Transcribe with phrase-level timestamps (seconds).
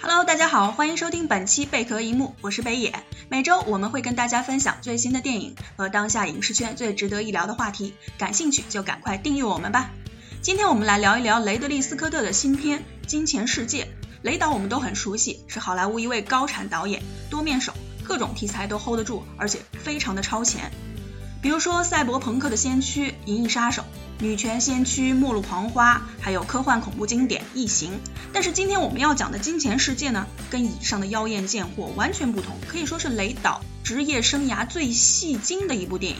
[0.00, 3.02] Hello，大家好，欢迎收听本期贝壳一幕，我是北野。
[3.28, 9.90] 每周我们会跟大家分享最新的电影和当下影视圈最值得一聊的话题，感兴趣就赶快订阅我们吧。
[10.40, 13.84] 今天我们来聊一聊雷德利·斯科特的新片《金钱世界》。
[14.22, 17.72] 雷导我们都很熟悉，是好莱坞一位高产导演，多面手，
[18.04, 20.70] 各种题材都 hold 得住，而且非常的超前。
[21.42, 23.82] 比如说赛博朋克的先驱《银翼杀手》。
[24.20, 27.92] 女权先驱《末路狂花》，还有科幻恐怖经典《异形》，
[28.32, 36.18] 但是今天我们要讲的《金钱世界》呢，跟以上的妖艳贱货完全不同，可以说是雷导职业生涯最戏精的一部电影。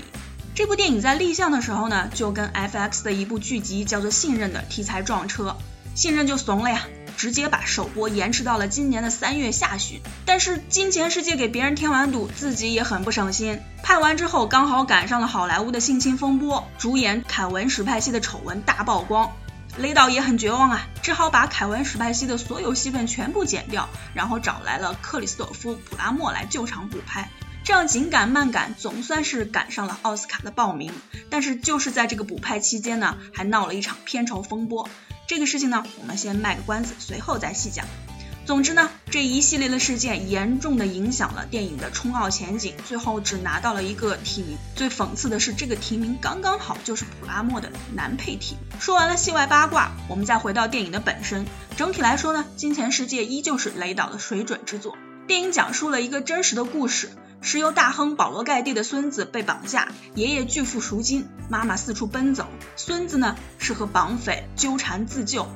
[0.55, 5.57] 这部电影在立项的时候呢，就跟 FX 的一部剧集叫做《信任》的题材撞车，
[5.97, 6.87] 信任就怂了呀。
[7.19, 13.61] 直接把首播延迟到了今年的三月下旬，但是金钱世界给别人添完堵，自己也很不省心。
[13.83, 19.33] 拍完之后刚好赶上了好莱坞的性侵风波，主演凯文史派西的丑闻大曝光，
[19.79, 27.29] 雷导也很绝望啊，只好把凯文史派西的所有戏份全部剪掉，然后找来了克里斯朵夫普拉默来救场补拍。
[27.65, 30.93] 这样紧赶慢赶，总算是赶上了奥斯卡的报名。
[31.29, 34.89] 但是就是在这个补拍期间呢，还闹了一场片酬风波。
[35.29, 37.85] 这个事情呢，我们先卖个关子，随后再细讲。
[38.47, 44.57] 总之呢，这一系列的事件严重的影响了电影的冲奥前景，最后只拿到了一个提名。
[44.75, 48.81] 最讽刺的是，这个提名刚刚好就是普拉莫的男配提名。
[48.81, 51.45] 说完了戏外八卦，我们再回到电影的本身。
[51.77, 54.97] 整体来说呢，《金钱世界》依旧是雷导的水准之作。
[55.29, 57.11] 电影讲述了一个真实的故事。
[57.43, 65.47] 石油大亨保罗盖蒂的孙子被绑架，爷爷拒付赎金，妈妈四处奔走，孙子呢是和绑匪纠缠自救。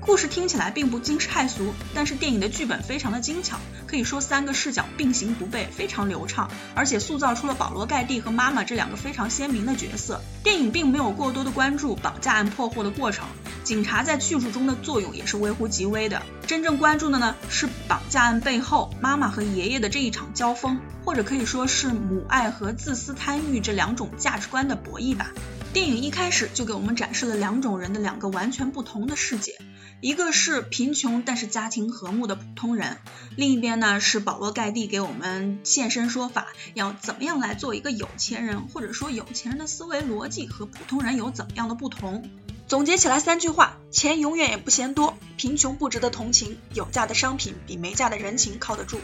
[0.00, 10.20] 故事听起来并不惊世骇俗，但是电影的剧本非常的精巧，可以说三个视角并行不悖，非常流畅，而且塑造出了保罗盖蒂和妈妈这两个非常鲜明的角色。
[10.44, 13.26] 电影并没有过多的关注绑架案破获的过程，
[13.66, 16.22] 警察在叙述中的作用也是微乎其微的。
[16.46, 25.32] 真正关注的呢是绑架案背后妈妈和爷爷的这一场交锋，或者可以说是母爱和自私贪欲这两种价值观的博弈吧。
[25.72, 29.58] 电影一开始就给我们展示了两种人的两个完全不同的世界。
[30.02, 32.98] 一个是贫穷但是家庭和睦的普通人，
[33.34, 42.28] 另一边呢是保罗盖蒂给我们现身说法，要怎么样来做一个有钱人，或者说有钱人的思维逻辑和普通人有怎么样的不同？
[42.68, 48.98] 总结起来三句话：钱永远也不嫌多，贫穷不值得同情，有价的商品比没价的人情靠得住。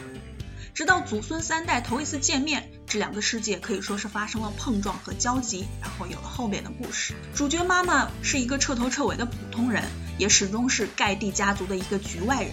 [0.73, 7.15] 直到祖孙三代头一次见面，这两个世界可以说是发生了碰撞和交集，然后有了后面的故事。
[7.33, 9.83] 主角妈妈是一个彻头彻尾的普通人。
[10.19, 12.51] 也始终是盖蒂家族的一个局外人，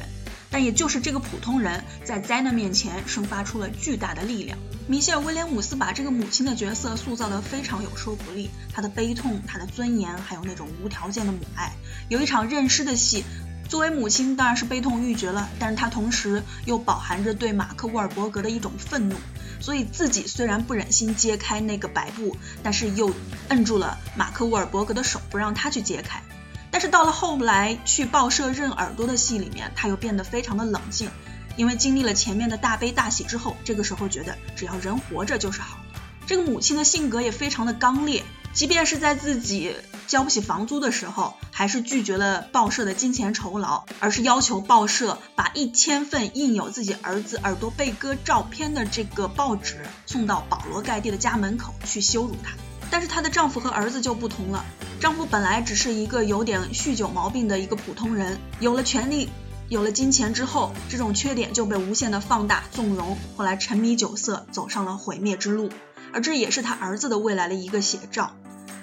[0.51, 4.59] 但也就是这个普通人在灾难面前生发出了巨大的力量。
[4.89, 11.71] 米歇尔·威廉姆斯把这个母亲的角色塑造得非常有说服力，她的悲痛、她的尊严，还有那种无条件的母爱。
[12.09, 13.25] 有一场认尸的戏，
[13.69, 19.17] 作为母亲当然是悲痛欲绝了，但是她同时又饱含着对马克·沃尔伯格的一种愤怒，
[19.61, 23.13] 所以自己虽然不忍心揭开那个白布，但是又
[23.49, 26.23] 摁住了马克·沃尔伯格的手，不让他去揭开。
[26.71, 31.11] 但是到了后来去报社认耳朵的戏里面，他又变得非常的冷静，
[31.57, 35.79] 因为经历了前面的大悲大喜之后，这个时候觉得只要人活着就是好。
[36.27, 38.23] 这个母亲的性格也非常的刚烈，
[38.53, 39.75] 即便是在自己
[40.07, 52.53] 交不起房租的时候，还是拒绝了报社的金钱酬劳，而是要求报社把一千份印有自己儿子耳朵被割照片的这个报纸送到保罗盖蒂的家门口去羞辱他。
[52.91, 54.65] 但是她的丈夫和儿子就不同了，
[54.99, 59.31] 丈夫本来只是一个有点酗酒毛病的一个普通人，有了权利，
[59.69, 65.71] 有了金钱之后，这种缺点就被无限的放大纵容，后来沉迷酒色，走上了毁灭之路，
[66.13, 68.33] 而这也是他儿子的未来的一个写照。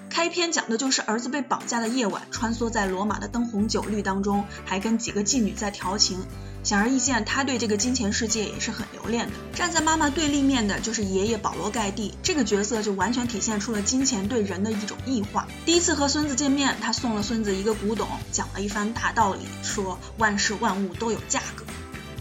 [0.10, 6.20] 开篇讲的就是儿子被绑架的夜晚，穿梭在罗马的灯红酒绿当中，还跟几个妓女在调情。
[6.64, 9.34] 显而易见，他对这个金钱世界也是很留恋的。
[9.54, 15.48] 站在妈妈对立面的就是爷爷保罗盖蒂，这个角色就完全体现出了金钱对人的一种异化。
[15.66, 21.64] 第一次和孙子见面，他送了孙子一个古董，讲了一番大道理，说万事万物都有价格。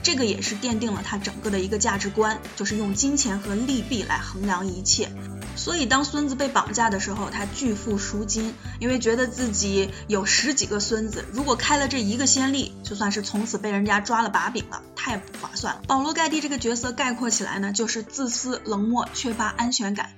[0.03, 5.11] 这个也是奠定了他整个的一个价值观，就是用金钱和利弊来衡量一切。
[5.57, 15.83] 所以当孙子被绑架的时候，他拒付赎金，因为觉得自己有十几个孙子，如果开了这一个先例，就算是从此被人家抓了把柄了，太不划算了。
[15.89, 20.11] 保罗盖蒂这个角色概括起来呢，就是自私、冷漠、缺乏安全感。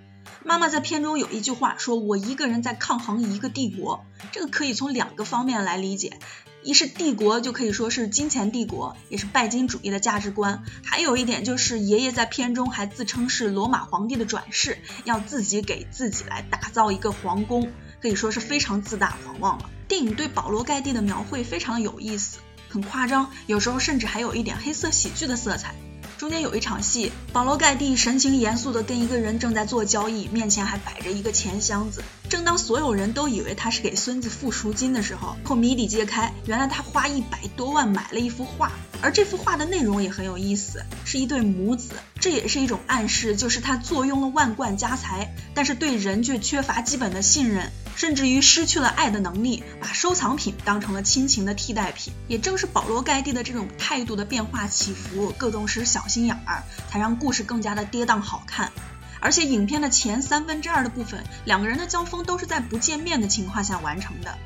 [0.45, 6.19] 妈妈在片中有一句话说：“我一个人在抗衡一个帝国。”这个可以从两个方面来理解。
[6.63, 10.65] 一是帝国就可以说是金钱帝国，也是拜金主义的价值观。
[10.85, 17.73] 还有一点就是爷爷在片中还自称是罗马皇帝的转世，要自己给自己来打造一个皇宫，
[18.03, 19.71] 可以说是非常自大狂妄了。
[19.87, 22.39] 电影对保罗盖蒂的描绘非常有意思，
[22.69, 25.75] 很夸张，有时候甚至还有一点黑色喜剧的色彩。
[26.19, 32.03] 中间有一场戏，保罗盖蒂神情严肃地跟一个人正在做交易，面前还摆着一个钱箱子。
[32.29, 47.71] 正当所有人都以为他是给孙子付赎金的时候，后谜底揭开，原来他花一百多万买了一幅画，而这幅画的内容也很有意思，是一对母子，这也是一种暗示，就是他坐拥了万贯家财，但是对人却缺乏基本的信任。
[47.99, 52.13] 甚至于失去了爱的能力，把收藏品当成了亲情的替代品。
[52.29, 58.71] 也正是保罗盖蒂的这种态度的变化起伏，各种使小心眼儿，才让故事更加的跌宕好看。
[59.19, 64.39] 而且影片的前三分之二的部分，两个人的交锋都是在不见面的情况下完成的。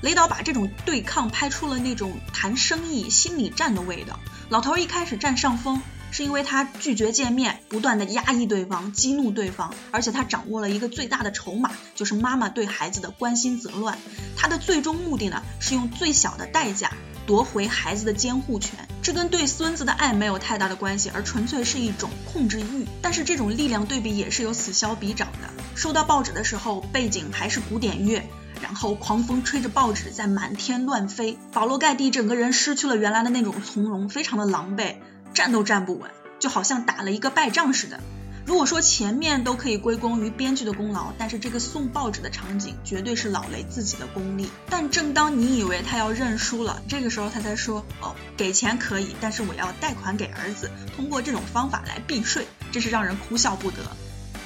[0.00, 4.18] 雷导把这种对抗拍出了那种谈生意心理战的味道。
[4.48, 5.80] 老头一开始占上风。
[6.16, 13.98] 是因为他拒绝见面，不断的压抑对方，激怒对方，而且他掌握了一个最大的筹码，就是妈妈对孩子的关心则乱。
[14.34, 16.90] 他的最终目的呢，是用最小的代价
[17.26, 18.88] 夺回孩子的监护权。
[19.02, 22.86] 这跟对孙子的爱没有太大的关系，而纯粹是一种控制欲。
[23.02, 25.50] 但是这种力量对比也是有此消彼长的。
[25.74, 28.26] 收到报纸的时候，背景还是古典乐，
[28.62, 34.94] 然后狂风吹着报纸在满天乱飞，保罗盖蒂整个人失去了原来的那种从容，非常的狼狈。
[35.36, 36.10] 站都站不稳，
[36.40, 38.00] 就好像打了一个败仗似的。
[38.46, 44.48] 如果说前面都可以归功于编剧的功劳，但是这个送报纸的场景绝对是老雷自己的功力。
[44.70, 53.78] 但正当你以为他要认输了，这个时候他才说：“哦，给钱可以，但是我要贷款给儿子，通过这种方法来避税。”真是让人哭笑不得。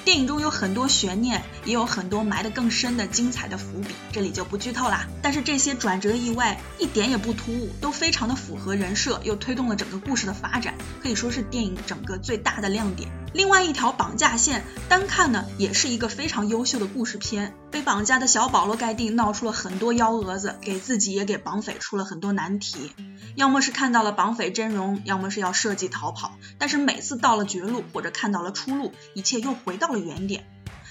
[0.05, 5.06] 电影中有很多悬念，也有很多埋得更深的精彩的伏笔，这里就不剧透啦。
[5.23, 13.11] 但是这些转折意外一点也不突兀，都非常的符合人设，又推动了整个故事的发展，可以说是电影整个最大的亮点。
[13.32, 17.55] 另外一条绑架线，单看呢也是一个非常优秀的故事片。
[17.71, 22.93] 被绑架的小保罗盖蒂闹出了很多幺蛾子，给自己也给绑匪出了很多难题。
[23.37, 26.32] 要么是看到了绑匪真容，要么是要设计逃跑。
[26.59, 30.44] 但是每次到了绝路或者看到了出路，一切又回到了原点。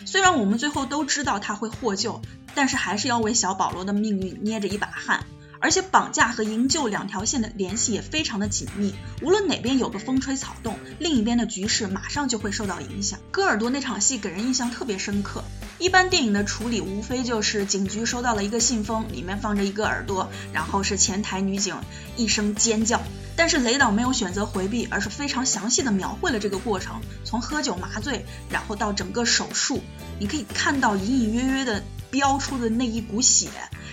[0.06, 2.22] 虽然我们最后都知道他会获救，
[2.56, 5.26] 但是还是要为小保罗的命运捏着一把汗。
[5.60, 13.20] 而且绑架和营救两条线的联系也非常的紧密，无论哪边有个风吹草动，另一边的局势马上就会受到影响。
[13.32, 15.44] 割耳朵那场戏给人印象特别深刻。
[15.78, 21.76] 一般电影的处理无非就是警局收到了一个信封，里面放着一个耳朵，然后是前台女警
[22.18, 23.02] 一声尖叫。
[23.38, 29.82] 但是雷导没有选择回避，而是非常详细的描绘了这个过程，从喝酒麻醉，然后到整个手术，
[30.20, 33.48] 你可以看到隐隐约约的飙出的那一股血，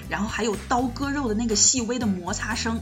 [0.08, 2.81] 然后还有刀割肉的那个细微的摩擦声，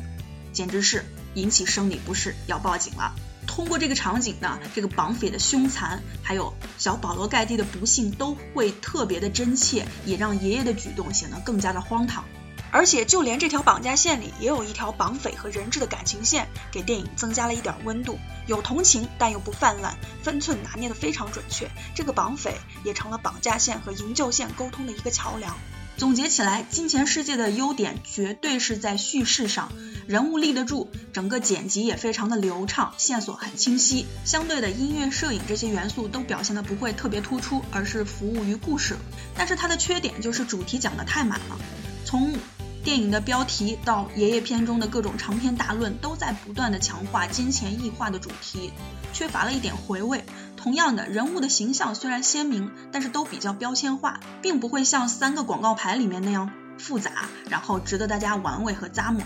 [0.52, 1.04] 简直是
[1.34, 3.14] 引起生理不适，要报警了。
[3.46, 12.24] 通过这个场景呢，这个绑匪的凶残，还有小保罗盖蒂的不幸，都会特别的真切，也让爷爷的举动显得更加的荒唐。
[12.70, 18.18] 而且就连这条绑架线里，也有一条绑匪和人质的感情线，给电影增加了一点温度，
[18.48, 19.94] 有同情，但又不泛滥，
[20.24, 21.70] 分寸拿捏的非常准确。
[21.94, 25.56] 这个绑匪也成了绑架线和营救线沟通的一个桥梁。
[25.96, 29.72] 总结起来，《金钱世界》的优点绝对是在叙事上，
[30.08, 34.04] 人物立得住，整个剪辑也非常的流畅，线索很清晰。
[34.24, 38.96] 相对的，音乐、摄影这些元素都表现的不会特别突出，而是服务于故事。
[39.36, 41.56] 但是它的缺点就是主题讲的太满了，
[42.04, 42.34] 从
[42.82, 48.72] 电影的标题到爷爷片中的各种长篇大论，都在不断的强化金钱异化的主题，
[49.12, 50.24] 缺乏了一点回味。
[50.64, 59.20] 同样的人物的形象虽然鲜明，但是都比较标签化，并不会像三个广告牌里面那样复杂，然后值得大家玩味和咂摸。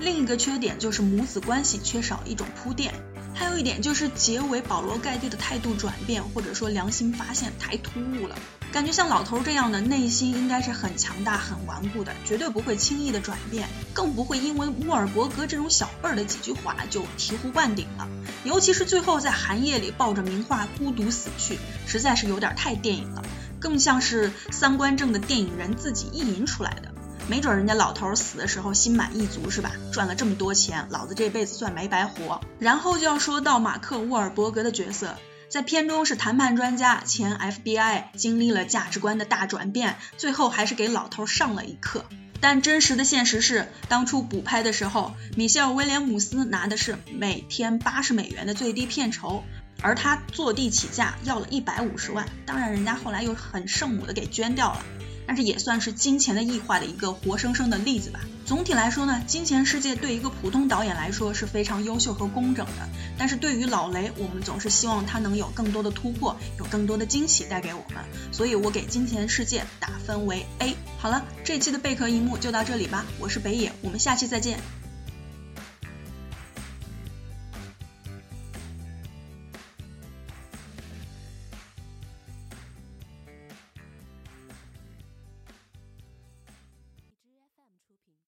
[0.00, 2.94] 另一个缺点就是母子关系缺少一种铺垫，
[3.34, 8.34] 还有一点就是结尾保罗盖蒂的态度转变或者说良心发现太突兀了。
[8.70, 18.06] 感觉像老头这样的内心应该是很强大、很顽固的，绝对不会轻易的转变，更不会因为沃尔伯格这种小辈儿的几句话就醍醐灌顶了。
[18.44, 23.22] 尤其是最后在寒夜里抱着名画孤独死去，实在是有点太电影了，
[23.58, 26.92] 更像是三观正的电影人自己意淫出来的。
[27.26, 29.72] 没准人家老头死的时候心满意足是吧？
[29.92, 32.40] 赚了这么多钱，老子这辈子算没白活。
[32.58, 35.14] 然后就要说到马克沃尔伯格的角色。
[35.48, 42.04] 在片中是谈判专家，前 FBI，经历了价值观的大转变，最后还是给老头上了一课。
[42.40, 49.42] 但真实的现实是，当初补拍的时候，米歇尔威廉姆斯拿的是每天八十美元的最低片酬，
[49.80, 52.28] 而他坐地起价要了一百五十万。
[52.44, 54.84] 当然，人家后来又很圣母的给捐掉了。
[55.28, 58.18] 但是也算是金钱的异化的一个活生生的例子吧。
[58.46, 62.88] 总体来说呢，金钱世界对一个普通导演来说是非常优秀和工整的。
[63.18, 68.02] 但是对于老雷，我们总是希望他能有更多的突破，有更多的惊喜带给我们。
[68.32, 70.74] 所以我给金钱世界打分为 A。
[70.96, 73.04] 好了，这期的贝壳一幕就到这里吧。
[73.18, 74.58] 我是北野，我们下期再见。